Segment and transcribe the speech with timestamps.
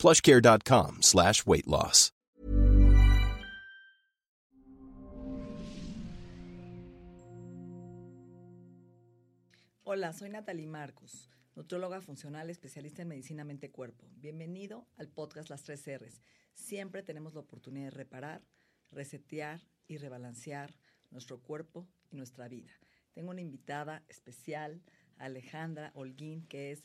[0.00, 2.12] plushcare.com slash weight loss.
[9.92, 14.08] Hola, soy Natalie Marcus, nutróloga funcional especialista en medicina mente-cuerpo.
[14.14, 16.22] Bienvenido al podcast Las Tres R's.
[16.54, 18.40] Siempre tenemos la oportunidad de reparar,
[18.92, 20.76] resetear y rebalancear
[21.10, 22.70] nuestro cuerpo y nuestra vida.
[23.14, 24.80] Tengo una invitada especial,
[25.16, 26.84] Alejandra Holguín, que es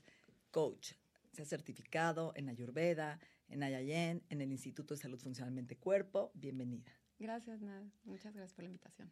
[0.50, 0.94] coach.
[1.36, 6.32] Se ha certificado en Ayurveda, en Ayayen, en el Instituto de Salud Funcional Mente-Cuerpo.
[6.34, 6.94] Bienvenida.
[7.20, 7.92] Gracias, Nada.
[8.06, 9.12] Muchas gracias por la invitación.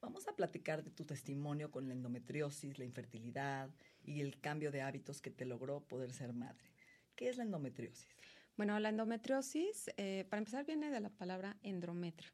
[0.00, 3.70] Vamos a platicar de tu testimonio con la endometriosis, la infertilidad
[4.02, 6.72] y el cambio de hábitos que te logró poder ser madre.
[7.14, 8.08] ¿Qué es la endometriosis?
[8.56, 12.32] Bueno, la endometriosis, eh, para empezar, viene de la palabra endometrio,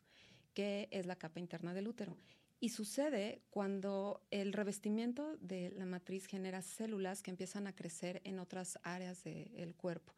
[0.54, 2.16] que es la capa interna del útero.
[2.58, 8.38] Y sucede cuando el revestimiento de la matriz genera células que empiezan a crecer en
[8.38, 10.14] otras áreas del cuerpo,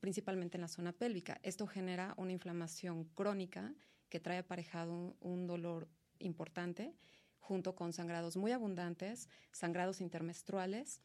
[0.00, 1.38] principalmente en la zona pélvica.
[1.42, 3.74] Esto genera una inflamación crónica
[4.08, 5.88] que trae aparejado un dolor
[6.18, 6.94] importante,
[7.38, 11.02] junto con sangrados muy abundantes, sangrados intermenstruales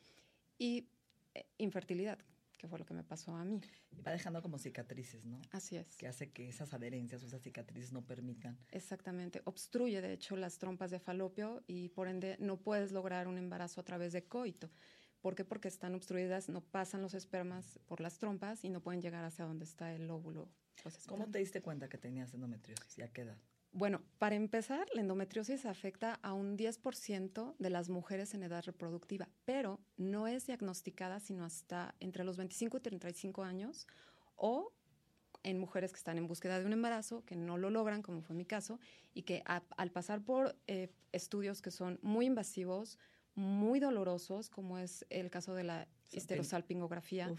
[0.57, 0.87] y
[1.33, 2.19] eh, infertilidad,
[2.63, 3.59] que fue lo que me pasó a mí.
[3.91, 5.41] Y va dejando como cicatrices, ¿no?
[5.51, 5.97] Así es.
[5.97, 8.57] Que hace que esas adherencias o esas cicatrices no permitan.
[8.71, 9.41] Exactamente.
[9.43, 13.81] Obstruye, de hecho, las trompas de falopio y por ende no puedes lograr un embarazo
[13.81, 14.71] a través de coito.
[15.19, 15.43] ¿Por qué?
[15.43, 19.43] Porque están obstruidas, no pasan los espermas por las trompas y no pueden llegar hacia
[19.43, 20.49] donde está el óvulo.
[21.07, 23.37] ¿Cómo te diste cuenta que tenías endometriosis y a qué edad?
[23.75, 29.27] Bueno, para empezar, la endometriosis afecta a un 10% de las mujeres en edad reproductiva,
[29.45, 33.87] pero no es diagnosticada sino hasta entre los 25 y 35 años
[34.35, 34.71] o
[35.41, 38.35] en mujeres que están en búsqueda de un embarazo, que no lo logran, como fue
[38.35, 38.79] mi caso,
[39.15, 42.99] y que al pasar por eh, estudios que son muy invasivos,
[43.33, 47.33] muy dolorosos, como es el caso de la histerosalpingografía,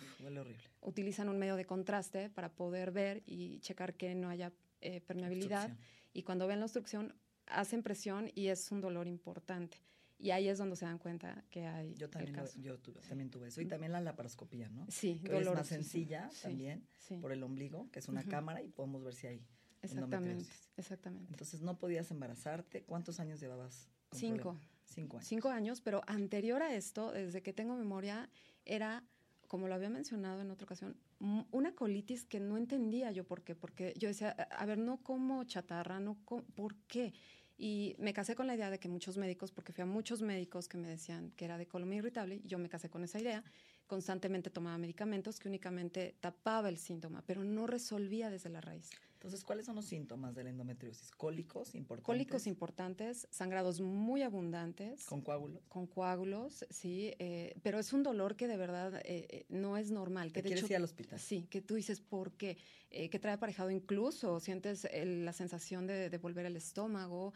[0.80, 5.70] utilizan un medio de contraste para poder ver y checar que no haya eh, permeabilidad
[6.14, 7.14] y cuando ven la obstrucción
[7.46, 9.76] hacen presión y es un dolor importante.
[10.18, 13.60] Y ahí es donde se dan cuenta que hay yo también yo también tuve eso
[13.60, 14.86] y también la laparoscopía, ¿no?
[14.88, 16.86] Sí, que es más sencilla también
[17.20, 19.44] por el ombligo, que es una cámara y podemos ver si hay
[19.82, 21.30] Exactamente, exactamente.
[21.30, 22.84] Entonces no podías embarazarte.
[22.84, 23.90] ¿Cuántos años llevabas?
[24.12, 24.56] Cinco.
[24.86, 25.28] Cinco años.
[25.28, 28.30] Cinco años, pero anterior a esto, desde que tengo memoria,
[28.64, 29.04] era
[29.46, 33.54] como lo había mencionado en otra ocasión, una colitis que no entendía yo por qué,
[33.54, 36.16] porque yo decía, a ver, no como chatarra, no
[36.54, 37.12] ¿por qué?
[37.56, 40.68] Y me casé con la idea de que muchos médicos, porque fui a muchos médicos
[40.68, 43.44] que me decían que era de colon irritable, y yo me casé con esa idea,
[43.86, 48.90] constantemente tomaba medicamentos que únicamente tapaba el síntoma, pero no resolvía desde la raíz.
[49.24, 51.10] Entonces, ¿cuáles son los síntomas de la endometriosis?
[51.12, 52.04] Cólicos importantes.
[52.04, 55.06] Cólicos importantes, sangrados muy abundantes.
[55.06, 55.62] ¿Con coágulos?
[55.70, 57.14] Con coágulos, sí.
[57.18, 60.30] Eh, pero es un dolor que de verdad eh, eh, no es normal.
[60.30, 61.18] Que de quieres ir al hospital?
[61.18, 62.58] Sí, que tú dices, ¿por qué?
[62.90, 67.32] que trae aparejado incluso, sientes la sensación de, de volver el estómago,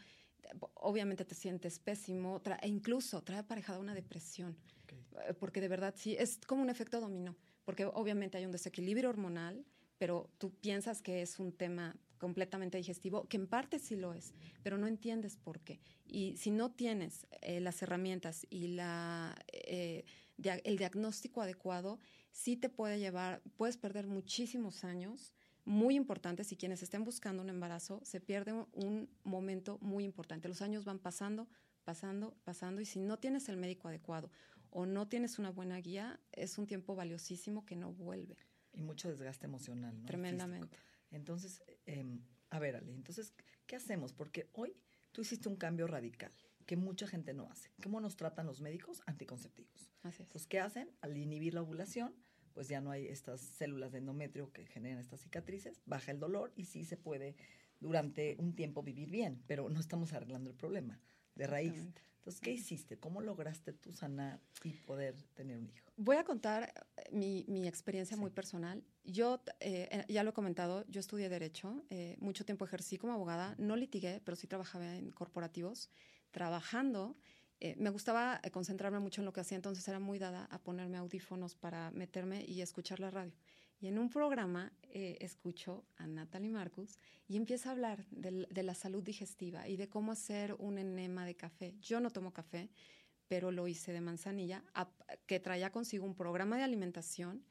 [0.75, 4.55] obviamente te sientes pésimo, e incluso trae aparejada una depresión.
[5.39, 7.35] Porque de verdad sí, es como un efecto dominó.
[7.65, 9.65] Porque obviamente hay un desequilibrio hormonal
[9.99, 14.33] pero tú piensas que es un tema completamente digestivo, que en parte sí lo es,
[14.63, 15.79] pero no entiendes por qué.
[16.05, 20.05] Y si no tienes eh, las herramientas y la, eh,
[20.63, 21.99] el diagnóstico adecuado,
[22.31, 25.33] sí te puede llevar, puedes perder muchísimos años
[25.65, 30.47] muy importantes y quienes estén buscando un embarazo se pierde un momento muy importante.
[30.47, 31.47] Los años van pasando,
[31.83, 34.31] pasando, pasando y si no tienes el médico adecuado
[34.71, 38.37] o no tienes una buena guía, es un tiempo valiosísimo que no vuelve.
[38.73, 40.05] Y mucho desgaste emocional, ¿no?
[40.05, 40.77] Tremendamente.
[41.11, 43.33] Entonces, em, a ver, Ale, entonces,
[43.65, 44.13] ¿qué hacemos?
[44.13, 44.75] Porque hoy
[45.11, 46.31] tú hiciste un cambio radical
[46.65, 47.71] que mucha gente no hace.
[47.81, 49.91] ¿Cómo nos tratan los médicos anticonceptivos?
[50.03, 50.27] Así es.
[50.27, 50.91] Entonces, ¿qué hacen?
[51.01, 52.13] Al inhibir la ovulación,
[52.53, 56.51] pues ya no hay estas células de endometrio que generan estas cicatrices, baja el dolor
[56.55, 57.35] y sí se puede
[57.79, 60.99] durante un tiempo vivir bien, pero no estamos arreglando el problema
[61.35, 61.87] de raíz.
[62.19, 62.97] Entonces, ¿qué hiciste?
[62.97, 65.89] ¿Cómo lograste tú sanar y poder tener un hijo?
[65.95, 68.83] Voy a contar eh, mi, experiencia muy personal.
[69.05, 71.83] Yo, eh, eh, ya lo he comentado, yo estudié Derecho,
[72.19, 75.89] mucho tiempo ejercí como abogada, no litigué, pero sí trabajaba en corporativos.
[76.31, 77.17] Trabajando,
[77.77, 81.55] me gustaba concentrarme mucho en lo que hacía, entonces era muy dada a ponerme audífonos
[81.55, 83.33] para meterme y escuchar la radio.
[83.81, 88.63] Y en un programa eh, escucho a Natalie Marcus y empieza a hablar de, de,
[88.63, 91.75] la salud digestiva y de cómo hacer un enema de café.
[91.79, 92.69] Yo no tomo café,
[93.29, 94.63] pero lo hice de manzanilla,
[95.27, 97.45] que traía consigo un programa de alimentación.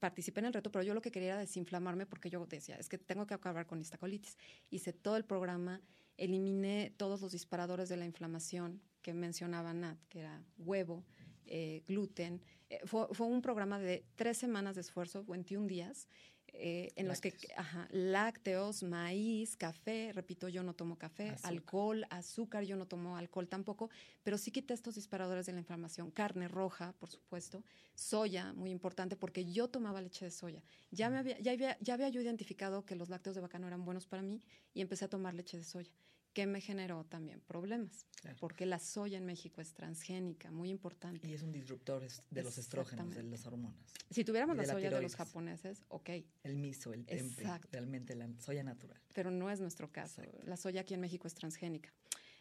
[0.00, 2.88] Participé en el reto, pero yo lo que quería era desinflamarme porque yo decía, es
[2.88, 4.38] que tengo que acabar con esta colitis.
[4.70, 5.82] Hice todo el programa,
[6.16, 11.04] eliminé todos los disparadores de la inflamación que mencionaba Nat, que era huevo,
[11.44, 12.40] eh, gluten.
[12.70, 16.06] Eh, fue, fue, un programa de tres semanas de esfuerzo, 21 días,
[16.52, 22.64] eh, en los que ajá, lácteos, maíz, café, repito, yo no tomo café, alcohol, azúcar,
[22.64, 23.90] yo no tomo alcohol tampoco,
[24.22, 27.64] pero sí quité estos disparadores de la inflamación, carne roja, por supuesto,
[27.94, 30.62] soya, muy importante, porque yo tomaba leche de soya.
[30.92, 33.66] Ya, me había, ya, había, ya había yo identificado que los lácteos de vaca no
[33.66, 34.40] eran buenos para mí
[34.74, 35.92] y empecé a tomar leche de soya
[36.32, 38.06] que me generó también problemas,
[38.38, 41.26] porque la soya en México es transgénica, muy importante.
[41.26, 43.80] Y es un disruptor de los estrógenos, de las hormonas.
[44.10, 46.10] Si tuviéramos la, soya de los japoneses, ok.
[46.44, 49.00] El miso, el tempe, realmente la soya natural.
[49.12, 50.22] Pero no es nuestro caso.
[50.44, 51.92] La soya aquí en México es transgénica.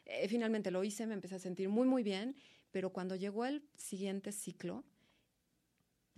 [0.05, 2.35] Eh, finalmente lo hice, me empecé a sentir muy, muy bien,
[2.71, 4.83] pero cuando llegó el siguiente ciclo,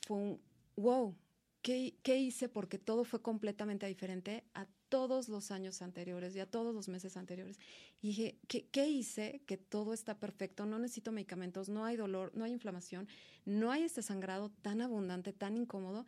[0.05, 0.41] fue un,
[0.75, 1.15] wow,
[1.61, 2.49] ¿qué, qué hice?
[2.49, 7.15] Porque todo fue completamente diferente a todos los años anteriores y a todos los meses
[7.15, 7.57] anteriores.
[8.01, 9.41] Y dije, ¿qué, hice?
[9.47, 13.07] Que todo está perfecto, no necesito medicamentos, no hay dolor, no hay inflamación,
[13.45, 16.05] no hay este sangrado tan abundante, tan incómodo.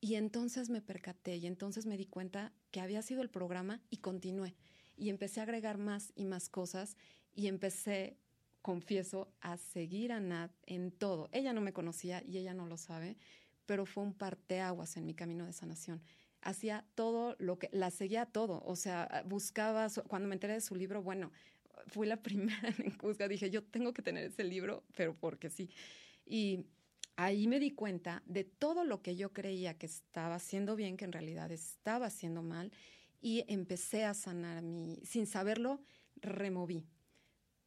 [0.00, 3.98] Y entonces me percaté y entonces me di cuenta que había sido el programa y
[3.98, 4.56] continué.
[4.96, 6.96] Y empecé a agregar más y más cosas
[7.36, 8.18] y empecé,
[8.62, 11.28] confieso, a seguir a Nat en todo.
[11.30, 13.16] Ella no me conocía y ella no lo sabe,
[13.64, 16.02] pero fue un parteaguas en mi camino de sanación
[16.44, 20.74] hacía todo lo que, la seguía todo, o sea, buscaba, cuando me enteré de su
[20.76, 21.32] libro, bueno,
[21.88, 25.70] fui la primera en buscar, dije, yo tengo que tener ese libro, pero porque sí.
[26.26, 26.66] Y
[27.16, 31.04] ahí me di cuenta de todo lo que yo creía que estaba haciendo bien, que
[31.04, 32.72] en realidad estaba haciendo mal,
[33.20, 35.80] y empecé a sanar mi, sin saberlo,
[36.16, 36.86] removí,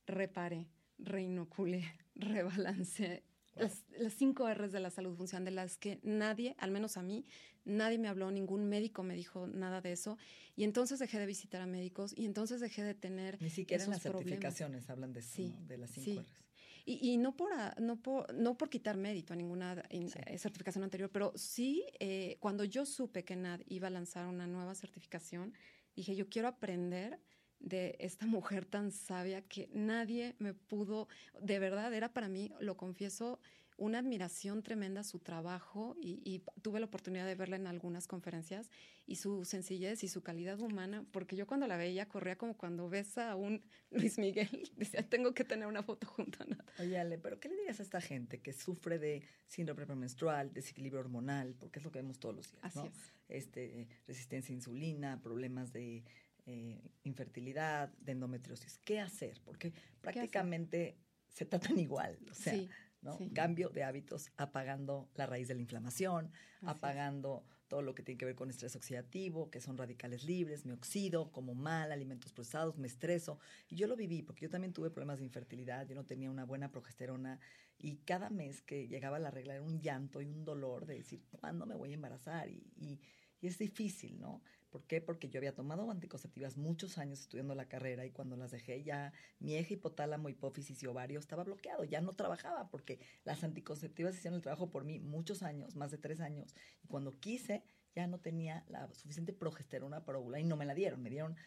[0.05, 0.67] reparé,
[0.99, 1.83] reinoculé,
[2.15, 3.23] rebalancé
[3.59, 7.03] las, las, cinco R's de la salud funcionan, de las que nadie, al menos a
[7.03, 7.25] mí,
[7.65, 10.17] nadie me habló, ningún médico me dijo nada de eso.
[10.55, 13.41] Y entonces dejé de visitar a médicos y entonces dejé de tener.
[13.41, 16.47] Ni siquiera en las certificaciones hablan de eso, de las cinco R's.
[16.85, 17.51] Y, y, no, por,
[17.81, 22.63] no, por, no por quitar mérito a ninguna eh, certificación anterior, pero sí, eh, cuando
[22.63, 25.53] yo supe que NAD iba a lanzar una nueva certificación,
[25.97, 27.19] dije, yo quiero aprender
[27.59, 31.07] de esta mujer tan sabia que nadie me pudo,
[31.41, 33.39] de verdad, era para mí, lo confieso,
[33.77, 38.69] una admiración tremenda su trabajo y, tuve la oportunidad de verla en algunas conferencias
[39.05, 42.89] y su sencillez y su calidad humana, porque yo cuando la veía corría como cuando
[42.89, 43.61] ves a un
[43.91, 46.65] Luis Miguel, decía, tengo que tener una foto junto a nada.
[46.79, 50.99] Oye, Ale, pero ¿qué le dirías a esta gente que sufre de síndrome premenstrual, desequilibrio
[50.99, 52.91] hormonal, porque es lo que vemos todos los días, Así ¿no?
[53.29, 56.03] Este, resistencia a insulina, problemas de
[56.47, 58.79] eh, infertilidad, de endometriosis.
[58.85, 59.41] ¿Qué hacer?
[59.43, 60.97] Porque prácticamente
[61.27, 62.17] se tratan igual.
[62.31, 62.57] O sea,
[63.01, 63.19] ¿no?
[63.33, 68.25] Cambio de hábitos, apagando la raíz de la inflamación, apagando todo lo que tiene que
[68.25, 72.87] ver con estrés oxidativo, que son radicales libres, me oxido, como mal, alimentos procesados, me
[72.87, 73.39] estreso.
[73.67, 76.45] Y yo lo viví porque yo también tuve problemas de infertilidad, yo no tenía una
[76.45, 77.39] buena progesterona
[77.77, 81.23] y cada mes que llegaba la regla era un llanto y un dolor de decir,
[81.29, 82.49] ¿cuándo me voy a embarazar?
[82.49, 82.99] Y, y,
[83.41, 84.41] y es difícil, ¿no?
[84.69, 84.99] ¿Por qué?
[84.99, 89.13] Porque yo había tomado anticonceptivas muchos años estudiando la carrera y cuando las dejé ya
[89.39, 94.35] mi eje hipotálamo, hipófisis y ovario estaba bloqueado, ya no trabajaba porque las anticonceptivas hicieron
[94.35, 96.53] el trabajo por mí muchos años, más de tres años.
[96.83, 97.63] Y cuando quise
[97.95, 101.37] ya no tenía la suficiente progesterona para ovular y no me la dieron, me dieron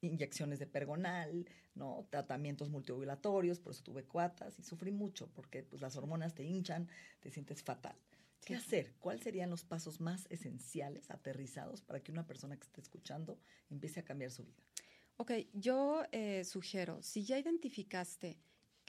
[0.00, 2.06] inyecciones de pergonal, ¿no?
[2.10, 6.88] tratamientos multiovulatorios, por eso tuve cuatas y sufrí mucho porque pues, las hormonas te hinchan,
[7.20, 7.96] te sientes fatal.
[8.44, 8.94] ¿Qué hacer?
[9.00, 13.40] ¿Cuáles serían los pasos más esenciales, aterrizados, para que una persona que esté escuchando
[13.70, 14.62] empiece a cambiar su vida?
[15.16, 18.38] Ok, yo eh, sugiero, si ya identificaste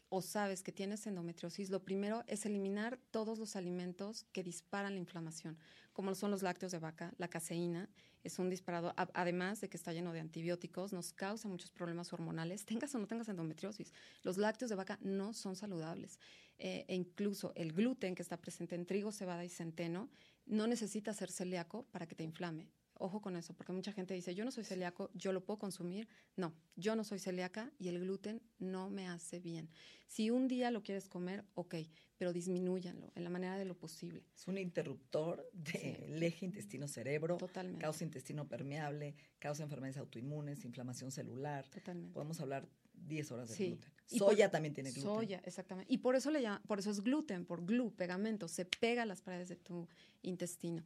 [0.10, 5.00] o sabes que tienes endometriosis, lo primero es eliminar todos los alimentos que disparan la
[5.00, 5.58] inflamación,
[5.94, 7.90] como son los lácteos de vaca, la caseína,
[8.24, 12.66] es un disparador, además de que está lleno de antibióticos, nos causa muchos problemas hormonales,
[12.66, 13.94] tengas o no tengas endometriosis.
[14.24, 16.20] Los lácteos de vaca no son saludables.
[16.60, 20.10] Eh, e incluso el gluten que está presente en trigo, cebada y centeno
[20.46, 22.70] no necesita ser celíaco para que te inflame.
[23.00, 26.08] Ojo con eso, porque mucha gente dice, yo no soy celíaco, yo lo puedo consumir.
[26.36, 29.70] No, yo no soy celíaca y el gluten no me hace bien.
[30.08, 31.75] Si un día lo quieres comer, ok,
[32.18, 34.24] pero disminúyanlo en la manera de lo posible.
[34.36, 37.38] Es un interruptor del eje intestino-cerebro.
[37.38, 37.82] Totalmente.
[37.82, 41.68] Causa intestino permeable, causa enfermedades autoinmunes, inflamación celular.
[41.70, 42.13] Totalmente.
[42.13, 43.92] Podemos hablar 10 horas de gluten.
[44.06, 45.12] Soya también tiene gluten.
[45.12, 45.94] Soya, exactamente.
[45.94, 49.06] Y por eso le llama, por eso es gluten, por glue, pegamento, se pega a
[49.06, 49.88] las paredes de tu
[50.22, 50.84] intestino.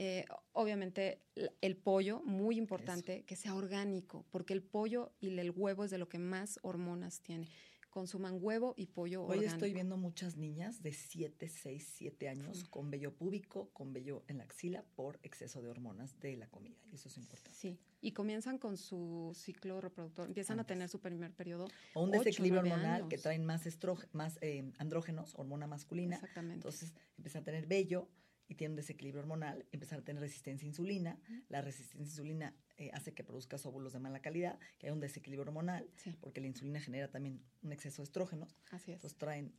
[0.00, 1.20] Eh, obviamente
[1.60, 5.98] el pollo, muy importante, que sea orgánico, porque el pollo y el huevo es de
[5.98, 7.48] lo que más hormonas tiene
[7.90, 12.92] consuman huevo y pollo Hoy estoy viendo muchas niñas de 7, 6, 7 años con
[12.92, 16.76] vello púbico, con vello en la axila por exceso de hormonas de la comida.
[16.92, 17.58] Y eso es importante.
[17.58, 21.66] Sí, y comienzan con su ciclo reproductor, empiezan a tener su primer periodo.
[21.94, 23.66] O un desequilibrio hormonal que traen más,
[24.12, 26.14] más eh, andrógenos, hormona masculina.
[26.16, 26.54] Exactamente.
[26.54, 28.08] Entonces empiezan a tener vello
[28.48, 31.18] y tienen un desequilibrio hormonal, empiezan a tener resistencia a insulina.
[31.48, 35.00] La resistencia a insulina eh, hace que produzcas óvulos de mala calidad, que hay un
[35.00, 35.88] desequilibrio hormonal,
[36.20, 38.56] porque la insulina genera también un exceso de estrógenos.
[38.70, 38.96] Así es.
[38.96, 39.52] Entonces traen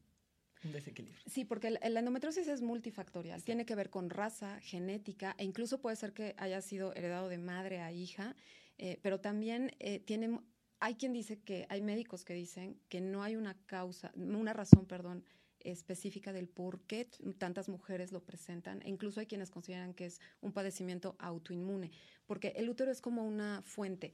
[0.63, 1.21] un desequilibrio.
[1.27, 3.43] Sí, porque la endometriosis es multifactorial.
[3.43, 7.37] Tiene que ver con raza, genética, e incluso puede ser que haya sido heredado de
[7.37, 8.35] madre a hija,
[8.77, 10.39] eh, pero también eh, tiene,
[10.79, 14.85] hay quien dice que, hay médicos que dicen que no hay una causa, una razón,
[14.85, 15.23] perdón,
[15.61, 18.81] específica del por qué tantas mujeres lo presentan.
[18.83, 21.91] E incluso hay quienes consideran que es un padecimiento autoinmune,
[22.25, 24.13] porque el útero es como una fuente,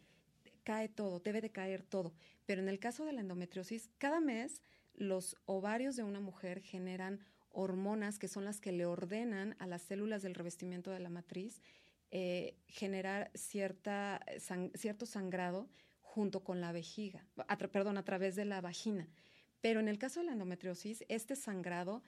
[0.63, 2.13] cae todo, debe de caer todo.
[2.45, 4.61] Pero en el caso de la endometriosis, cada mes
[4.95, 7.19] los ovarios de una mujer generan
[7.51, 11.61] hormonas que son las que le ordenan a las células del revestimiento de la matriz
[12.11, 14.21] eh, generar cierta,
[14.75, 15.67] cierto sangrado
[16.01, 17.25] junto con la vejiga,
[17.73, 19.09] perdón, a través de la vagina.
[19.65, 22.03] Pero en el caso de la endometriosis, este sangrado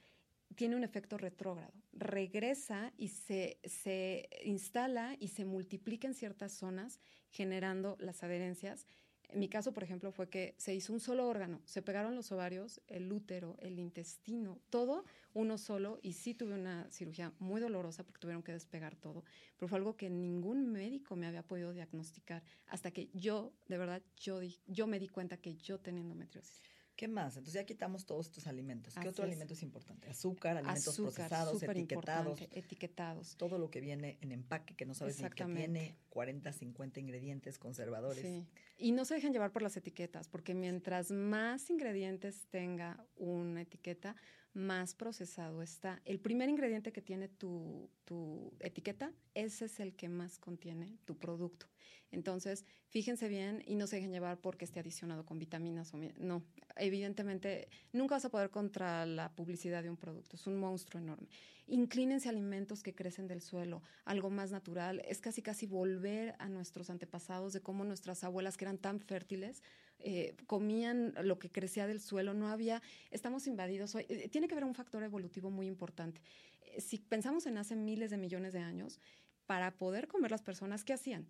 [0.54, 1.74] tiene un efecto retrógrado.
[1.92, 7.00] Regresa y se, se instala y se multiplica en ciertas zonas,
[7.32, 8.86] generando las adherencias.
[9.30, 11.60] En mi caso, por ejemplo, fue que se hizo un solo órgano.
[11.66, 15.98] Se pegaron los ovarios, el útero, el intestino, todo uno solo.
[16.04, 19.24] Y sí tuve una cirugía muy dolorosa porque tuvieron que despegar todo.
[19.58, 24.04] Pero fue algo que ningún médico me había podido diagnosticar hasta que yo, de verdad,
[24.16, 26.62] yo, yo me di cuenta que yo tenía endometriosis.
[26.98, 27.38] ¿Qué más?
[27.38, 28.96] Entonces ya quitamos todos estos alimentos.
[28.96, 30.10] ¿Qué otro alimento es importante?
[30.10, 32.42] Azúcar, alimentos procesados, etiquetados.
[32.52, 33.38] Etiquetados.
[33.38, 37.60] Todo lo que viene en empaque que no sabes ni qué tiene, 40, 50 ingredientes,
[37.60, 38.24] conservadores.
[38.24, 38.48] Sí.
[38.80, 44.16] Y no se dejen llevar por las etiquetas, porque mientras más ingredientes tenga una etiqueta,
[44.58, 46.02] más procesado está.
[46.04, 51.16] El primer ingrediente que tiene tu, tu etiqueta, ese es el que más contiene tu
[51.18, 51.68] producto.
[52.12, 56.44] Entonces, fíjense bien y no se dejen llevar porque esté adicionado con vitaminas o no.
[56.78, 60.38] Evidentemente, nunca vas a poder contra la publicidad de un producto.
[60.38, 61.28] Es un monstruo enorme.
[61.68, 65.02] Inclínense a alimentos que crecen del suelo, algo más natural.
[65.06, 69.62] Es casi casi volver a nuestros antepasados de cómo nuestras abuelas que eran tan fértiles
[70.00, 72.34] eh, comían lo que crecía del suelo.
[72.34, 74.06] No había, estamos invadidos hoy.
[74.10, 76.22] Eh, tiene que haber un factor evolutivo muy importante.
[76.62, 79.00] Eh, si pensamos en hace miles de millones de años,
[79.46, 81.28] para poder comer las personas, ¿qué hacían?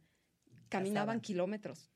[0.70, 1.90] caminaban kilómetros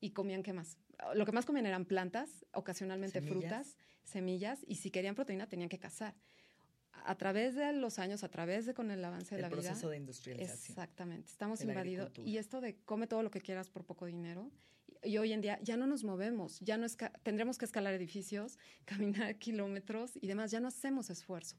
[0.00, 0.78] y comían qué más.
[1.14, 5.78] Lo que más comían eran plantas, ocasionalmente frutas, semillas, y si querían proteína tenían que
[5.78, 6.14] cazar.
[7.06, 9.58] A través de los años, a través de con el avance de la vida.
[9.58, 10.56] El proceso de industrialización.
[10.56, 11.30] Exactamente.
[11.30, 12.12] Estamos invadidos.
[12.24, 14.50] Y esto de come todo lo que quieras por poco dinero.
[15.04, 16.86] Y, hoy en día ya no nos movemos, ya no
[17.22, 21.56] tendremos que escalar edificios, caminar kilómetros y demás, ya no hacemos esfuerzo.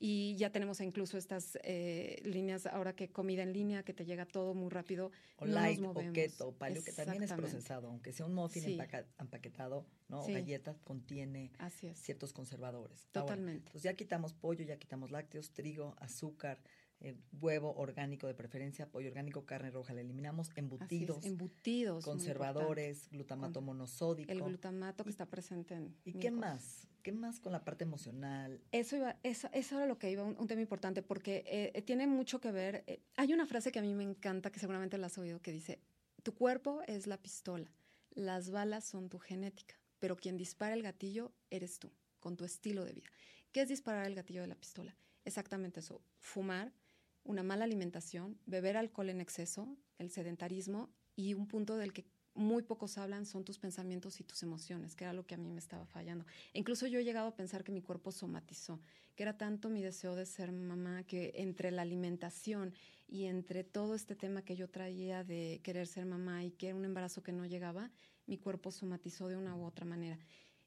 [0.00, 4.26] Y ya tenemos incluso estas eh, líneas ahora que comida en línea, que te llega
[4.26, 5.10] todo muy rápido.
[5.38, 8.78] O light, o keto, paleo, que también es procesado, aunque sea un muffin
[9.18, 10.24] empaquetado, ¿no?
[10.24, 11.50] Galleta contiene
[11.94, 13.08] ciertos conservadores.
[13.10, 13.58] Totalmente.
[13.58, 16.62] Entonces ya quitamos pollo, ya quitamos lácteos, trigo, azúcar,
[17.00, 23.60] eh, huevo orgánico de preferencia, pollo orgánico, carne roja, le eliminamos embutidos, embutidos conservadores, glutamato
[23.60, 24.32] monosódico.
[24.32, 25.94] El glutamato que está presente en.
[26.04, 26.88] ¿Y qué más?
[27.02, 28.60] ¿Qué más con la parte emocional?
[28.72, 32.40] Eso iba, eso, eso era lo que iba, un, tema importante, porque eh, tiene mucho
[32.40, 32.82] que ver.
[32.88, 35.52] Eh, hay una frase que a mí me encanta, que seguramente la has oído, que
[35.52, 35.80] dice:
[36.24, 37.70] Tu cuerpo es la pistola,
[38.10, 42.84] las balas son tu genética, pero quien dispara el gatillo eres tú, con tu estilo
[42.84, 43.08] de vida.
[43.52, 44.96] ¿Qué es disparar el gatillo de la pistola?
[45.24, 46.72] Exactamente eso: fumar
[47.28, 52.62] una mala alimentación, beber alcohol en exceso, el sedentarismo y un punto del que muy
[52.62, 55.58] pocos hablan son tus pensamientos y tus emociones, que era lo que a mí me
[55.58, 56.24] estaba fallando.
[56.54, 58.80] incluso yo he llegado a pensar que mi cuerpo somatizó,
[59.14, 62.72] que era tanto mi deseo de ser mamá que entre la alimentación
[63.06, 66.76] y entre todo este tema que yo traía de querer ser mamá y que era
[66.76, 67.90] un embarazo que no llegaba,
[68.26, 70.18] mi cuerpo somatizó de una u otra manera.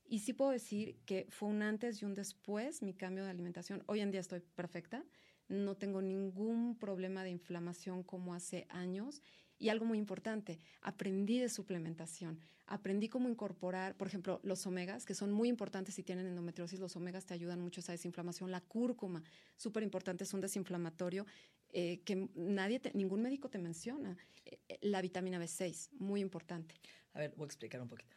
[0.05, 3.81] Y sí puedo decir que fue un antes y un después mi cambio de alimentación.
[3.87, 5.05] Hoy en día estoy perfecta,
[5.51, 9.21] no tengo ningún problema de inflamación como hace años.
[9.59, 15.13] Y algo muy importante, aprendí de suplementación, aprendí cómo incorporar, por ejemplo, los omegas, que
[15.13, 18.61] son muy importantes si tienen endometriosis, los omegas te ayudan mucho a esa desinflamación, la
[18.61, 19.21] cúrcuma,
[19.57, 21.27] súper importante, es un desinflamatorio
[21.73, 26.73] eh, que nadie, ningún médico te menciona, eh, la vitamina B6, muy importante.
[27.13, 28.15] A ver, voy a explicar un poquito.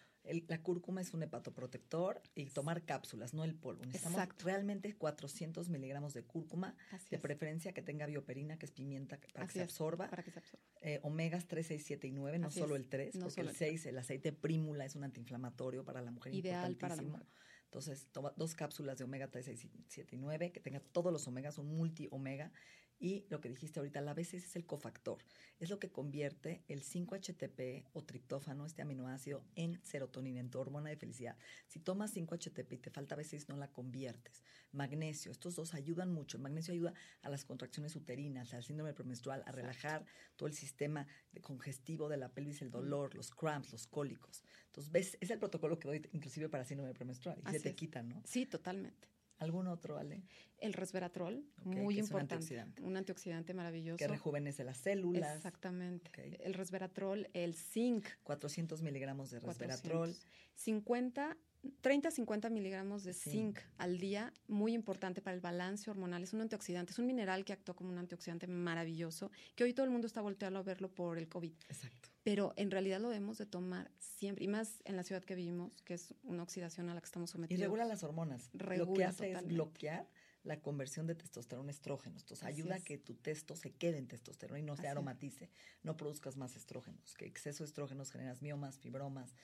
[0.48, 3.84] La cúrcuma es un hepatoprotector y tomar cápsulas, no el polvo.
[3.84, 6.74] Necesitamos realmente 400 miligramos de cúrcuma,
[7.10, 10.08] de preferencia que tenga bioperina, que es pimienta, para, que se, absorba.
[10.08, 10.64] para que se absorba.
[10.80, 13.98] Eh, omegas 3, 6, 7 y 9, no solo el 3, porque el 6, el
[13.98, 16.34] aceite prímula es un antiinflamatorio para la mujer.
[16.34, 17.26] Ideal para la mujer.
[17.66, 21.26] Entonces, toma dos cápsulas de omega 3, 6, 7 y 9, que tenga todos los
[21.26, 22.52] omegas, un multi-omega,
[22.98, 25.18] y lo que dijiste ahorita, la B6 es el cofactor.
[25.58, 30.90] Es lo que convierte el 5-HTP o triptófano, este aminoácido, en serotonina, en tu hormona
[30.90, 31.36] de felicidad.
[31.66, 34.42] Si tomas 5-HTP y te falta B6, no la conviertes.
[34.72, 36.36] Magnesio, estos dos ayudan mucho.
[36.36, 40.04] El magnesio ayuda a las contracciones uterinas, al síndrome premenstrual, a relajar
[40.36, 41.06] todo el sistema
[41.42, 44.42] congestivo de la pelvis, el dolor, los cramps, los cólicos.
[44.66, 48.02] Entonces, ves, es el protocolo que doy inclusive para síndrome premenstrual y se te quita,
[48.02, 48.22] ¿no?
[48.24, 49.13] Sí, totalmente.
[49.38, 50.22] ¿Algún otro, Ale?
[50.58, 52.34] El resveratrol, muy importante.
[52.34, 52.82] Un antioxidante.
[52.82, 53.54] un antioxidante.
[53.54, 53.98] maravilloso.
[53.98, 55.36] Que rejuvenece las células.
[55.36, 56.38] Exactamente.
[56.44, 58.06] El resveratrol, el zinc.
[58.22, 60.14] 400 miligramos de resveratrol.
[60.54, 61.36] 50
[61.80, 66.22] 30 50 miligramos de zinc al día, muy importante para el balance hormonal.
[66.22, 69.84] Es un antioxidante, es un mineral que actúa como un antioxidante maravilloso, que hoy todo
[69.84, 71.52] el mundo está volteando a verlo por el COVID.
[71.68, 72.08] Exacto.
[72.22, 75.82] Pero en realidad lo debemos de tomar siempre, y más en la ciudad que vivimos,
[75.82, 77.58] que es una oxidación a la que estamos sometidos.
[77.58, 78.50] Y regula las hormonas.
[78.52, 80.06] lo que hace es bloquear
[80.44, 82.22] la conversión de testosterona a estrógenos.
[82.22, 85.50] Entonces, ayuda a que tu testo se quede en testosterona y no se aromatice,
[85.82, 87.14] no produzcas más estrógenos.
[87.16, 89.34] Que exceso de estrógenos generas miomas, fibromas,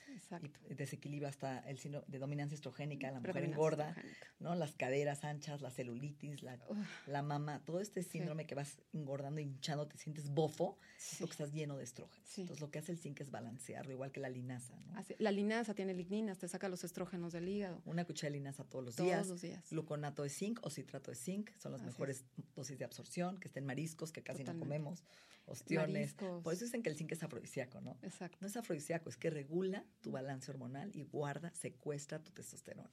[0.69, 3.97] y desequilibra hasta el signo de dominancia estrogénica, la mujer engorda,
[4.39, 4.55] ¿no?
[4.55, 6.59] Las caderas anchas, la celulitis, la,
[7.07, 10.79] la mama, todo este síndrome que vas engordando, hinchando, te sientes bofo,
[11.19, 12.39] porque estás lleno de estrógenos.
[12.39, 14.75] Entonces, lo que hace el zinc es balancearlo, igual que la linaza,
[15.19, 17.81] La linaza tiene ligninas, te saca los estrógenos del hígado.
[17.87, 19.23] Una cuchara de linaza todos los días.
[19.23, 19.65] Todos los días.
[19.71, 22.25] Gluconato de zinc o si trato de zinc, son las mejores
[22.57, 25.05] dosis de absorción, que estén mariscos, que casi no comemos,
[25.47, 26.15] ostiones.
[26.15, 27.97] Por eso dicen que el zinc es afrodisíaco, ¿no?
[28.03, 28.39] Exacto.
[28.41, 32.91] No es afrodisíaco, es que regula tu balance hormonal y guarda, secuestra tu testosterona.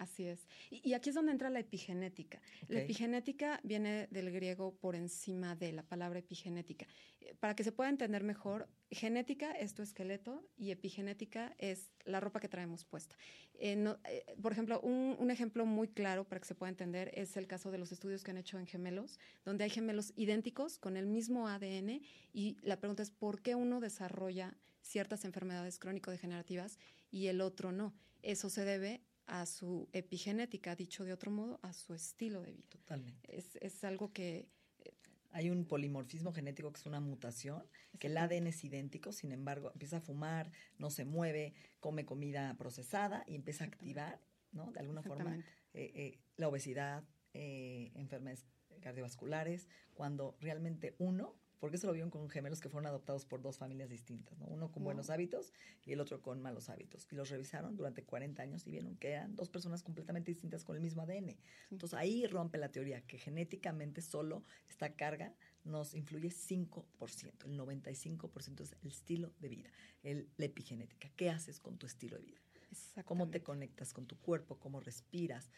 [0.00, 0.48] Así es.
[0.70, 2.40] Y, aquí es donde entra la epigenética.
[2.68, 6.86] La epigenética viene del griego por encima de la palabra epigenética.
[7.20, 12.18] Eh, para que se pueda entender mejor, genética es tu esqueleto y epigenética es la
[12.18, 13.14] ropa que traemos puesta.
[13.52, 17.36] Eh, eh, por ejemplo, un, un, ejemplo muy claro para que se pueda entender es
[17.36, 20.96] el caso de los estudios que han hecho en gemelos, donde hay gemelos idénticos con
[20.96, 22.00] el mismo ADN
[22.32, 26.78] y la pregunta es por qué uno desarrolla ciertas enfermedades crónico-degenerativas
[27.10, 27.92] y el otro no.
[28.22, 32.68] Eso se debe a su epigenética, dicho de otro modo, a su estilo de vida.
[32.68, 33.36] Totalmente.
[33.38, 34.48] Es, es algo que...
[34.84, 34.92] Eh,
[35.30, 37.62] Hay un polimorfismo genético que es una mutación,
[38.00, 42.56] que el ADN es idéntico, sin embargo, empieza a fumar, no se mueve, come comida
[42.58, 44.72] procesada y empieza a activar, ¿no?
[44.72, 45.36] De alguna forma,
[45.74, 48.44] eh, eh, la obesidad, enfermedades
[48.80, 53.58] cardiovasculares, cuando realmente uno porque eso lo vieron con gemelos que fueron adoptados por dos
[53.58, 54.46] familias distintas, ¿no?
[54.46, 55.52] Uno con buenos hábitos
[55.84, 57.06] y el otro con malos hábitos.
[57.10, 60.74] Y los revisaron durante 40 años y vieron que eran dos personas completamente distintas con
[60.76, 61.36] el mismo ADN.
[61.70, 67.44] Entonces ahí rompe la teoría que genéticamente solo esta carga nos influye 5%.
[67.44, 69.70] El 95% es el estilo de vida,
[70.02, 71.10] el, la epigenética.
[71.14, 72.40] ¿Qué haces con tu estilo de vida?
[73.04, 74.58] ¿Cómo te conectas con tu cuerpo?
[74.58, 75.50] ¿Cómo respiras?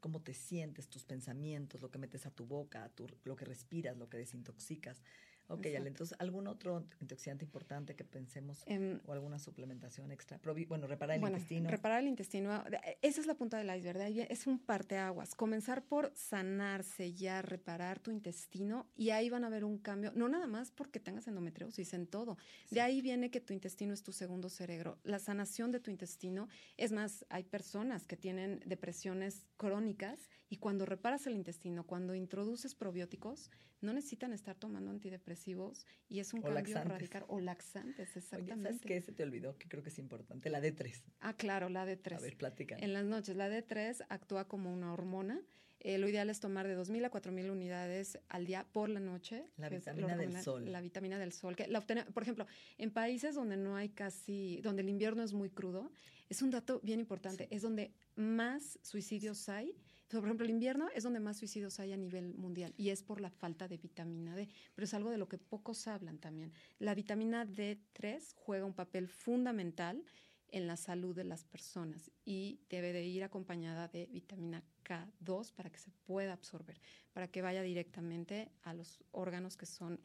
[0.00, 2.90] cómo te sientes, tus pensamientos, lo que metes a tu boca,
[3.24, 5.02] lo que respiras, lo que desintoxicas.
[5.50, 10.40] Ok, entonces, ¿algún otro antioxidante importante que pensemos em, o alguna suplementación extra?
[10.68, 11.68] bueno, reparar el intestino.
[11.68, 12.64] Reparar el intestino,
[13.02, 15.34] esa es la punta del iceberg, es un parteaguas.
[15.34, 20.28] Comenzar por sanar, sellar, reparar tu intestino y ahí van a ver un cambio, no
[20.28, 22.36] nada más porque tengas endometriosis, en todo.
[22.70, 24.98] De ahí viene que tu intestino es tu segundo cerebro.
[25.02, 30.86] La sanación de tu intestino, es más, hay personas que tienen depresiones crónicas y cuando
[30.86, 36.84] reparas el intestino, cuando introduces probióticos, no necesitan estar tomando antidepresivos y es un cambio
[36.84, 37.24] radical.
[37.28, 38.68] O laxantes, exactamente.
[38.68, 39.56] Oye, ¿Sabes qué se te olvidó?
[39.56, 41.02] Que creo que es importante, la D3.
[41.20, 42.16] Ah, claro, la D3.
[42.16, 42.76] A ver, plática.
[42.78, 45.40] En las noches, la D3 actúa como una hormona.
[45.82, 49.46] Eh, lo ideal es tomar de 2.000 a 4.000 unidades al día por la noche.
[49.56, 50.70] La vitamina del sol.
[50.70, 51.56] La vitamina del sol.
[51.56, 55.48] Que la por ejemplo, en países donde no hay casi, donde el invierno es muy
[55.48, 55.90] crudo,
[56.28, 59.74] es un dato bien importante, es donde más suicidios hay
[60.18, 63.20] por ejemplo, el invierno es donde más suicidios hay a nivel mundial y es por
[63.20, 66.52] la falta de vitamina D, pero es algo de lo que pocos hablan también.
[66.78, 70.04] La vitamina D3 juega un papel fundamental
[70.52, 75.70] en la salud de las personas y debe de ir acompañada de vitamina K2 para
[75.70, 76.80] que se pueda absorber,
[77.12, 80.00] para que vaya directamente a los órganos que son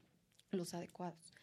[0.52, 1.34] los adecuados.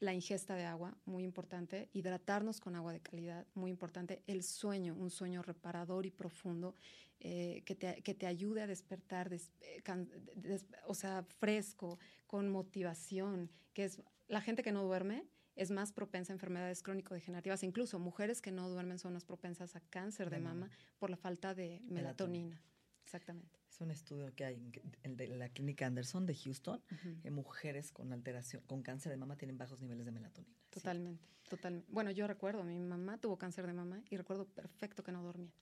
[0.00, 1.88] La ingesta de agua, muy importante.
[1.92, 4.22] Hidratarnos con agua de calidad, muy importante.
[4.26, 6.76] El sueño, un sueño reparador y profundo
[7.20, 13.84] eh, que, te, que, te, ayude a despertar, eh, o sea, fresco, con motivación, que
[13.84, 17.62] es la gente que no duerme es más propensa a enfermedades crónico-degenerativas.
[17.62, 21.54] Incluso mujeres que no duermen son más propensas a cáncer de, mama, por la falta
[21.54, 22.60] de melatonina.
[23.04, 23.58] Exactamente.
[23.68, 26.82] Es un estudio que hay en de la clínica Anderson de Houston,
[27.22, 30.54] que mujeres con alteración, con cáncer de mama tienen bajos niveles de melatonina.
[30.70, 31.90] Totalmente, totalmente.
[31.90, 35.52] Bueno, yo recuerdo, mi mamá tuvo cáncer de mama y recuerdo perfecto que no dormía.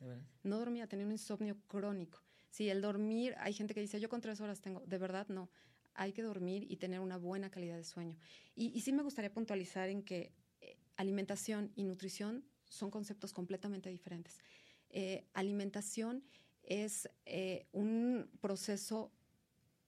[0.42, 2.20] No dormía, tenía un insomnio crónico.
[2.50, 5.50] Sí, el dormir, hay gente que dice, yo con tres horas tengo, de verdad no
[5.94, 8.16] hay que dormir y tener una buena calidad de sueño.
[8.54, 14.38] Y, sí me gustaría puntualizar en que eh, alimentación y nutrición son conceptos completamente diferentes.
[14.88, 16.24] Eh, alimentación
[16.62, 19.12] es eh, un proceso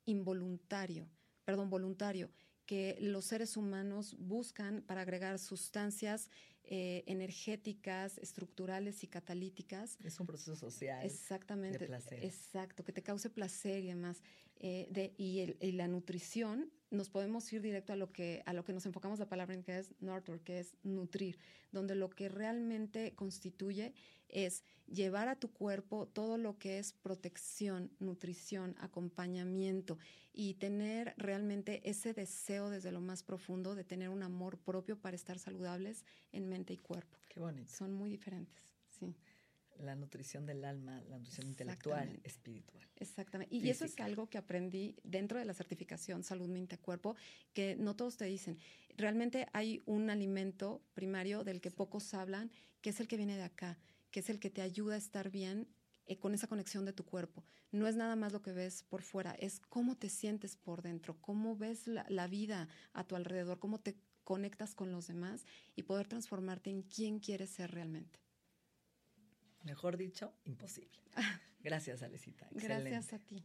[0.05, 1.09] involuntario,
[1.45, 2.31] perdón, voluntario,
[2.67, 6.29] que los seres humanos buscan para agregar sustancias
[6.65, 9.99] energéticas, estructurales y catalíticas.
[10.03, 11.05] Es un proceso social.
[11.05, 11.77] Exactamente.
[11.77, 12.25] De placer.
[12.25, 14.23] Exacto, que te cause placer y demás.
[14.65, 18.73] Eh, de, y, la nutrición, nos podemos ir directo a lo que, a lo que
[18.73, 21.37] nos enfocamos la palabra en que es nurture, que es nutrir,
[21.73, 23.93] donde lo que realmente constituye
[24.33, 29.99] es llevar a tu cuerpo todo lo que es protección, nutrición, acompañamiento
[30.33, 35.14] y tener realmente ese deseo desde lo más profundo de tener un amor propio para
[35.14, 37.18] estar saludables en mente y cuerpo.
[37.29, 37.71] Qué bonito.
[37.71, 39.14] Son muy diferentes, sí
[39.79, 42.87] la nutrición del alma, la nutrición intelectual, espiritual.
[42.97, 43.55] Exactamente.
[43.55, 47.16] Y eso es algo que aprendí dentro de la certificación Salud Mente Cuerpo,
[47.53, 48.59] que no todos te dicen.
[48.97, 53.42] Realmente hay un alimento primario del que pocos hablan, que es el que viene de
[53.42, 53.79] acá,
[54.12, 55.66] que es el que te ayuda a estar bien
[56.07, 57.44] eh, con esa conexión de tu cuerpo.
[57.72, 61.20] No es nada más lo que ves por fuera, es cómo te sientes por dentro,
[61.20, 65.44] cómo ves la vida a tu alrededor, cómo te conectas con los demás
[65.75, 68.20] y poder transformarte en quien quieres ser realmente.
[69.64, 71.01] Mejor dicho, imposible.
[71.61, 72.48] Gracias, Alecita.
[72.53, 73.44] Gracias a ti.